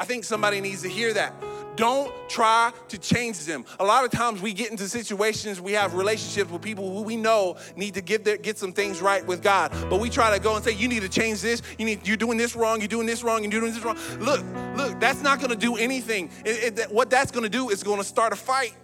[0.00, 1.34] I think somebody needs to hear that.
[1.76, 3.66] Don't try to change them.
[3.78, 7.16] A lot of times we get into situations, we have relationships with people who we
[7.16, 9.72] know need to get their, get some things right with God.
[9.90, 11.60] But we try to go and say, you need to change this.
[11.78, 12.80] You need, you're doing this wrong.
[12.80, 13.42] You're doing this wrong.
[13.42, 13.98] You're doing this wrong.
[14.18, 14.42] Look,
[14.74, 16.30] look, that's not going to do anything.
[16.46, 18.74] It, it, what that's going to do is going to start a fight.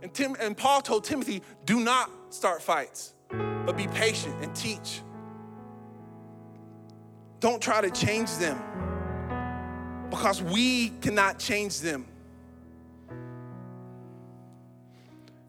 [0.00, 5.02] And, Tim, and Paul told Timothy, do not start fights, but be patient and teach.
[7.40, 8.58] Don't try to change them
[10.10, 12.06] because we cannot change them.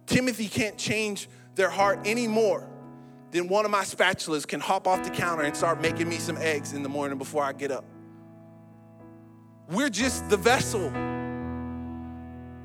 [0.06, 2.68] Timothy can't change their heart any more
[3.32, 6.38] than one of my spatulas can hop off the counter and start making me some
[6.38, 7.86] eggs in the morning before I get up.
[9.70, 10.92] We're just the vessel.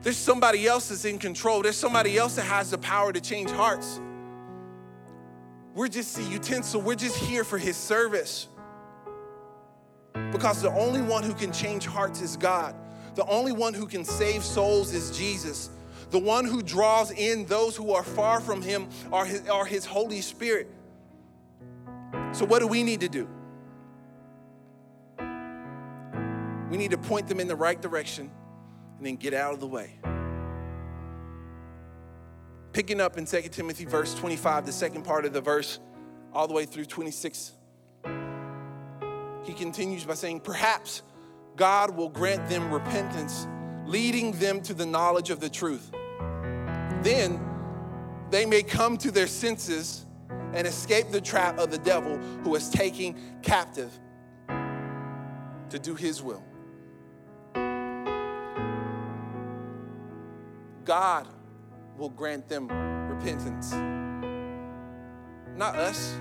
[0.01, 1.63] There's somebody else that's in control.
[1.63, 4.01] There's somebody else that has the power to change hearts.
[5.75, 6.81] We're just the utensil.
[6.81, 8.49] We're just here for his service.
[10.35, 12.75] Because the only one who can change hearts is God.
[13.15, 15.71] The only one who can save souls is Jesus.
[16.11, 19.85] The one who draws in those who are far from him are his, are his
[19.85, 20.69] Holy Spirit.
[22.33, 23.29] So, what do we need to do?
[26.71, 28.31] We need to point them in the right direction
[28.99, 29.93] and then get out of the way.
[32.73, 35.79] Picking up in 2 Timothy verse 25, the second part of the verse,
[36.33, 37.53] all the way through 26
[39.45, 41.03] he continues by saying, Perhaps
[41.57, 43.47] God will grant them repentance,
[43.87, 45.91] leading them to the knowledge of the truth.
[47.03, 47.41] Then
[48.31, 50.07] they may come to their senses
[50.53, 53.93] and escape the trap of the devil who is taking captive
[55.69, 56.43] to do his will.
[60.85, 61.29] God
[61.97, 62.69] will grant them
[63.09, 63.73] repentance,
[65.57, 66.19] not us.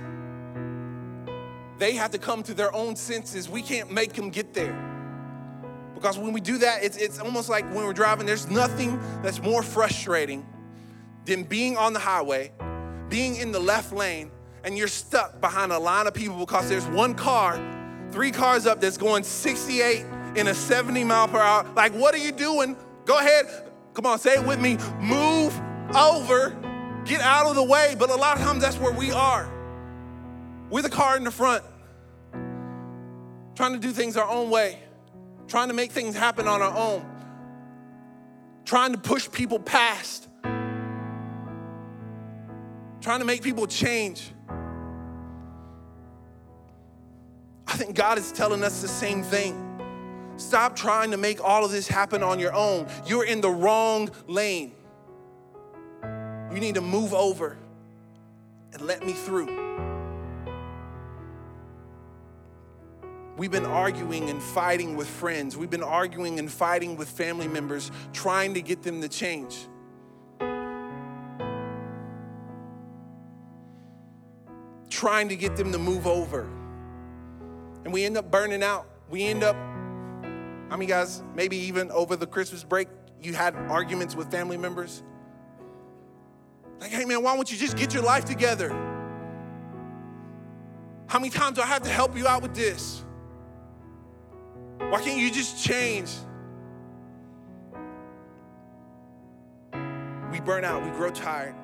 [1.78, 3.50] They have to come to their own senses.
[3.50, 4.92] We can't make them get there.
[5.96, 9.42] Because when we do that, it's, it's almost like when we're driving, there's nothing that's
[9.42, 10.46] more frustrating
[11.26, 12.52] than being on the highway,
[13.10, 14.30] being in the left lane,
[14.64, 17.58] and you're stuck behind a line of people because there's one car,
[18.12, 20.06] three cars up that's going 68
[20.36, 21.66] in a 70 mile per hour.
[21.76, 22.76] Like, what are you doing?
[23.06, 23.46] Go ahead.
[23.94, 24.78] Come on, say it with me.
[25.00, 25.58] Move
[25.96, 26.56] over,
[27.06, 27.96] get out of the way.
[27.98, 29.53] But a lot of times that's where we are.
[30.74, 31.64] We're the car in the front,
[33.54, 34.80] trying to do things our own way,
[35.48, 37.06] trying to make things happen on our own,
[38.66, 40.28] trying to push people past,
[43.02, 44.32] trying to make people change.
[47.68, 50.34] I think God is telling us the same thing.
[50.38, 52.88] Stop trying to make all of this happen on your own.
[53.06, 54.72] You're in the wrong lane.
[56.52, 57.58] You need to move over
[58.72, 59.93] and let me through.
[63.36, 65.58] We've been arguing and fighting with friends.
[65.58, 69.68] We've been arguing and fighting with family members, trying to get them to change.
[74.90, 76.42] Trying to get them to move over.
[77.84, 78.88] And we end up burning out.
[79.10, 82.88] We end up, I mean, guys, maybe even over the Christmas break,
[83.22, 85.02] you had arguments with family members.
[86.80, 88.70] Like, hey man, why don't you just get your life together?
[91.08, 93.04] How many times do I have to help you out with this?
[94.94, 96.12] Why can't you just change?
[100.32, 101.56] We burn out, we grow tired,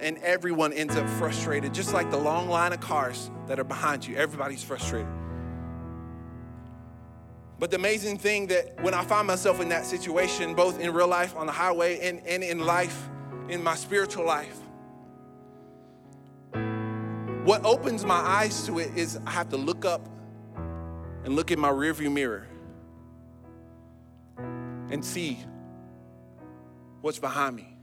[0.00, 4.06] and everyone ends up frustrated, just like the long line of cars that are behind
[4.06, 4.16] you.
[4.16, 5.08] Everybody's frustrated.
[7.58, 11.08] But the amazing thing that when I find myself in that situation, both in real
[11.08, 13.08] life on the highway and, and in life,
[13.48, 14.58] in my spiritual life,
[17.44, 20.06] what opens my eyes to it is I have to look up
[21.24, 22.46] and look in my rearview mirror
[24.90, 25.38] and see
[27.00, 27.76] what's behind me.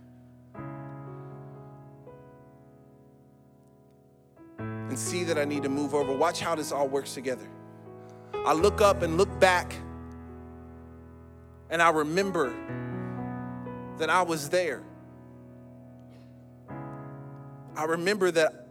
[4.59, 6.15] And see that I need to move over.
[6.15, 7.47] Watch how this all works together.
[8.33, 9.75] I look up and look back,
[11.69, 12.53] and I remember
[13.97, 14.83] that I was there.
[17.75, 18.67] I remember that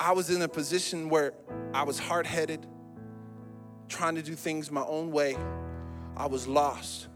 [0.00, 1.34] I was in a position where
[1.74, 2.66] I was hard headed
[3.88, 5.36] trying to do things my own way,
[6.16, 7.08] I was lost.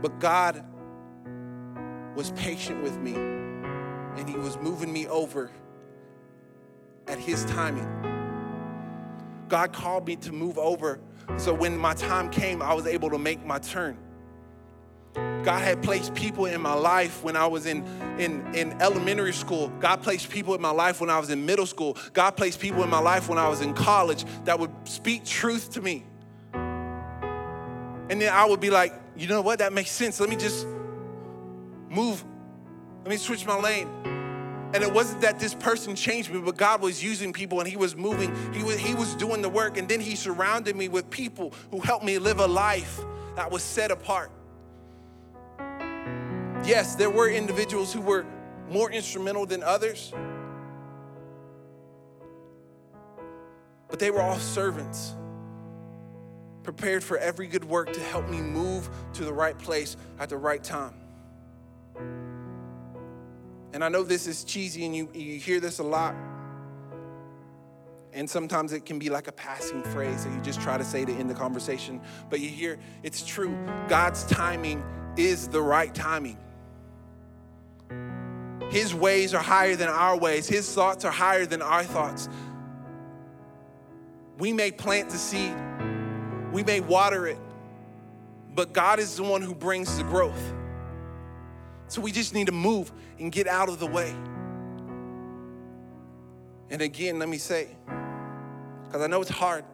[0.00, 0.64] But God
[2.14, 5.50] was patient with me and He was moving me over
[7.06, 7.88] at His timing.
[9.48, 11.00] God called me to move over
[11.36, 13.96] so when my time came, I was able to make my turn.
[15.42, 17.84] God had placed people in my life when I was in,
[18.18, 19.68] in, in elementary school.
[19.80, 21.96] God placed people in my life when I was in middle school.
[22.12, 25.72] God placed people in my life when I was in college that would speak truth
[25.72, 26.04] to me.
[26.54, 29.58] And then I would be like, you know what?
[29.58, 30.20] That makes sense.
[30.20, 30.66] Let me just
[31.88, 32.24] move.
[33.02, 33.88] Let me switch my lane.
[34.74, 37.76] And it wasn't that this person changed me, but God was using people and He
[37.76, 38.34] was moving.
[38.54, 39.76] He was, he was doing the work.
[39.76, 43.00] And then He surrounded me with people who helped me live a life
[43.36, 44.30] that was set apart.
[46.64, 48.24] Yes, there were individuals who were
[48.70, 50.12] more instrumental than others,
[53.88, 55.14] but they were all servants,
[56.62, 60.36] prepared for every good work to help me move to the right place at the
[60.36, 60.94] right time.
[63.72, 66.14] And I know this is cheesy and you, you hear this a lot.
[68.12, 71.04] And sometimes it can be like a passing phrase that you just try to say
[71.04, 72.00] to end the conversation.
[72.28, 73.56] But you hear it's true.
[73.88, 74.84] God's timing
[75.16, 76.38] is the right timing.
[78.72, 82.30] His ways are higher than our ways, His thoughts are higher than our thoughts.
[84.38, 85.54] We may plant the seed,
[86.52, 87.36] we may water it,
[88.54, 90.54] but God is the one who brings the growth.
[91.88, 94.14] So we just need to move and get out of the way.
[96.70, 97.76] And again, let me say,
[98.86, 99.66] because I know it's hard,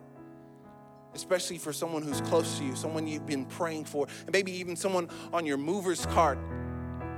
[1.14, 4.74] especially for someone who's close to you, someone you've been praying for, and maybe even
[4.74, 6.40] someone on your mover's card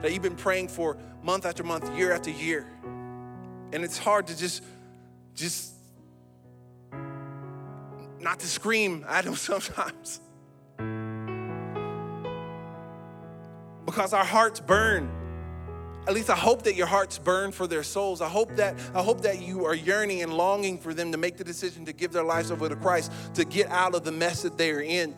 [0.02, 2.66] that you've been praying for month after month, year after year.
[3.72, 4.62] And it's hard to just,
[5.34, 5.74] just
[8.18, 10.20] not to scream at them sometimes.
[13.90, 15.10] because our hearts burn.
[16.06, 18.20] At least I hope that your hearts burn for their souls.
[18.20, 21.36] I hope that I hope that you are yearning and longing for them to make
[21.36, 24.42] the decision to give their lives over to Christ, to get out of the mess
[24.42, 25.14] that they are in.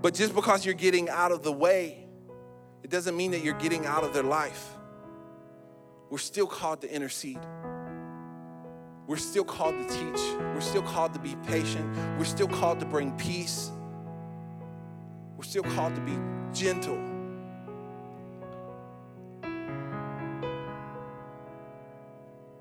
[0.00, 2.01] But just because you're getting out of the way,
[2.82, 4.70] it doesn't mean that you're getting out of their life.
[6.10, 7.40] We're still called to intercede.
[9.06, 10.20] We're still called to teach.
[10.38, 11.90] We're still called to be patient.
[12.18, 13.70] We're still called to bring peace.
[15.36, 16.18] We're still called to be
[16.52, 16.98] gentle.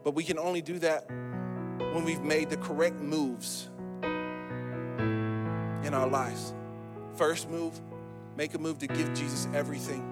[0.04, 3.70] But we can only do that when we've made the correct moves
[5.84, 6.54] in our lives.
[7.16, 7.80] First move,
[8.42, 10.04] make a move to give Jesus everything,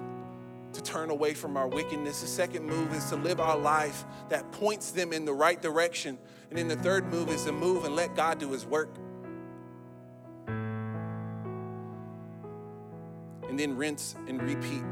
[0.72, 2.20] to turn away from our wickedness.
[2.20, 6.16] The second move is to live our life that points them in the right direction.
[6.48, 8.88] And then the third move is to move and let God do his work.
[13.48, 14.84] and then rinse and repeat.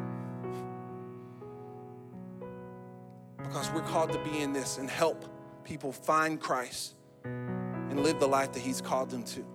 [3.36, 5.24] Because we're called to be in this and help
[5.62, 9.46] people find Christ and live the life that He's called them to.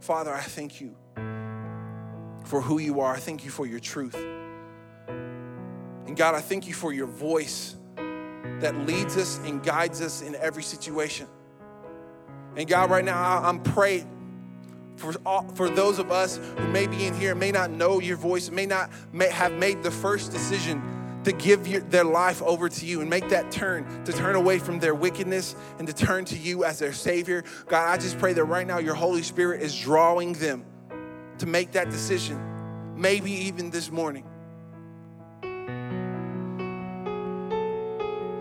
[0.00, 0.96] Father, I thank you
[2.50, 3.14] for who you are.
[3.14, 4.16] I thank you for your truth.
[5.06, 7.76] And God, I thank you for your voice
[8.58, 11.28] that leads us and guides us in every situation.
[12.56, 14.08] And God, right now, I'm praying
[14.96, 18.16] for, all, for those of us who may be in here, may not know your
[18.16, 20.82] voice, may not may have made the first decision
[21.22, 24.58] to give your, their life over to you and make that turn, to turn away
[24.58, 27.44] from their wickedness and to turn to you as their Savior.
[27.68, 30.64] God, I just pray that right now your Holy Spirit is drawing them
[31.40, 32.38] to make that decision,
[32.96, 34.24] maybe even this morning.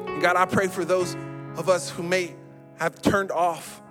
[0.07, 1.15] And God, I pray for those
[1.55, 2.35] of us who may
[2.77, 3.81] have turned off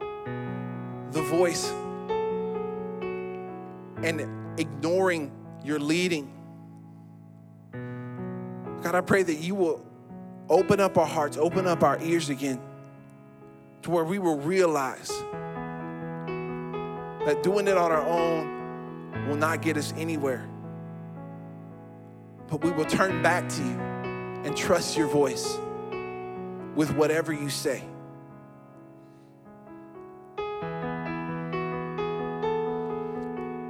[0.00, 1.70] the voice
[4.02, 5.30] and ignoring
[5.64, 6.32] your leading.
[8.82, 9.86] God, I pray that you will
[10.48, 12.60] open up our hearts, open up our ears again
[13.82, 15.12] to where we will realize
[17.26, 20.48] that doing it on our own will not get us anywhere.
[22.48, 23.78] But we will turn back to you
[24.44, 25.58] and trust your voice
[26.74, 27.84] with whatever you say.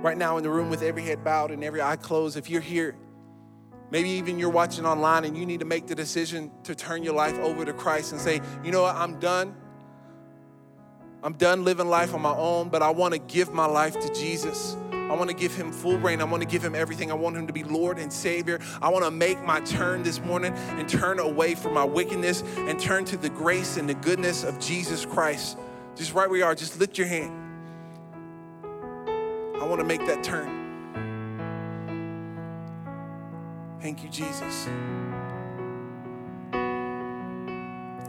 [0.03, 2.61] right now in the room with every head bowed and every eye closed, if you're
[2.61, 2.97] here,
[3.91, 7.15] maybe even you're watching online and you need to make the decision to turn your
[7.15, 9.55] life over to Christ and say, you know what, I'm done.
[11.23, 14.13] I'm done living life on my own, but I want to give my life to
[14.13, 14.77] Jesus.
[14.91, 16.21] I want to give him full reign.
[16.21, 17.11] I want to give him everything.
[17.11, 18.59] I want him to be Lord and Savior.
[18.81, 22.81] I want to make my turn this morning and turn away from my wickedness and
[22.81, 25.59] turn to the grace and the goodness of Jesus Christ.
[25.95, 27.39] Just right where you are, just lift your hand.
[29.61, 30.59] I want to make that turn.
[33.81, 34.67] Thank you, Jesus.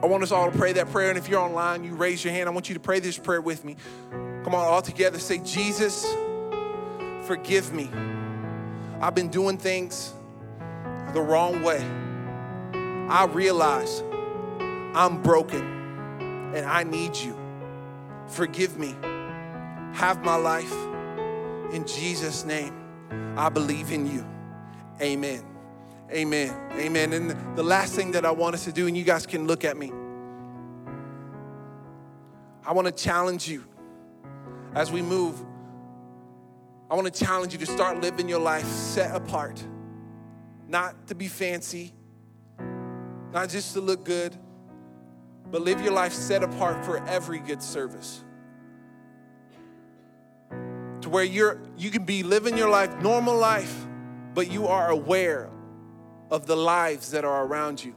[0.04, 1.10] I want us all to pray that prayer.
[1.10, 2.50] And if you're online, you raise your hand.
[2.50, 3.78] I want you to pray this prayer with me.
[4.44, 5.18] Come on, all together.
[5.18, 6.06] Say, Jesus,
[7.26, 7.90] forgive me.
[9.02, 10.14] I've been doing things
[11.14, 11.82] the wrong way.
[13.10, 14.04] I realize
[14.94, 15.62] I'm broken
[16.54, 17.38] and I need you.
[18.28, 18.96] Forgive me.
[19.94, 20.74] Have my life
[21.74, 22.74] In Jesus' name,
[23.36, 24.24] I believe in you.
[25.02, 25.53] Amen.
[26.12, 26.54] Amen.
[26.74, 27.14] Amen.
[27.14, 29.64] And the last thing that I want us to do, and you guys can look
[29.64, 29.92] at me,
[32.66, 33.64] I want to challenge you
[34.76, 35.42] as we move.
[36.90, 39.64] I want to challenge you to start living your life set apart,
[40.68, 41.94] not to be fancy,
[43.32, 44.36] not just to look good,
[45.50, 48.24] but live your life set apart for every good service.
[51.02, 53.86] To where you're you can be living your life, normal life,
[54.34, 55.50] but you are aware
[56.30, 57.96] of the lives that are around you.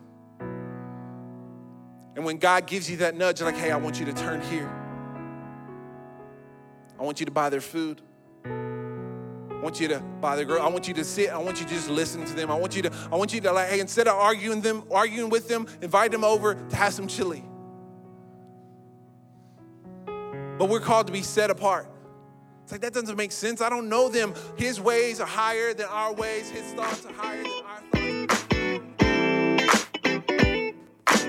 [2.17, 4.73] And when God gives you that nudge, like, hey, I want you to turn here.
[6.99, 8.01] I want you to buy their food.
[8.45, 10.63] I want you to buy their girl.
[10.63, 11.31] I want you to sit.
[11.31, 12.51] I want you to just listen to them.
[12.51, 15.29] I want you to, I want you to like, hey, instead of arguing them, arguing
[15.29, 17.45] with them, invite them over to have some chili.
[20.59, 21.91] But we're called to be set apart.
[22.63, 23.61] It's like that doesn't make sense.
[23.61, 24.35] I don't know them.
[24.57, 26.49] His ways are higher than our ways.
[26.49, 28.06] His thoughts are higher than our thoughts.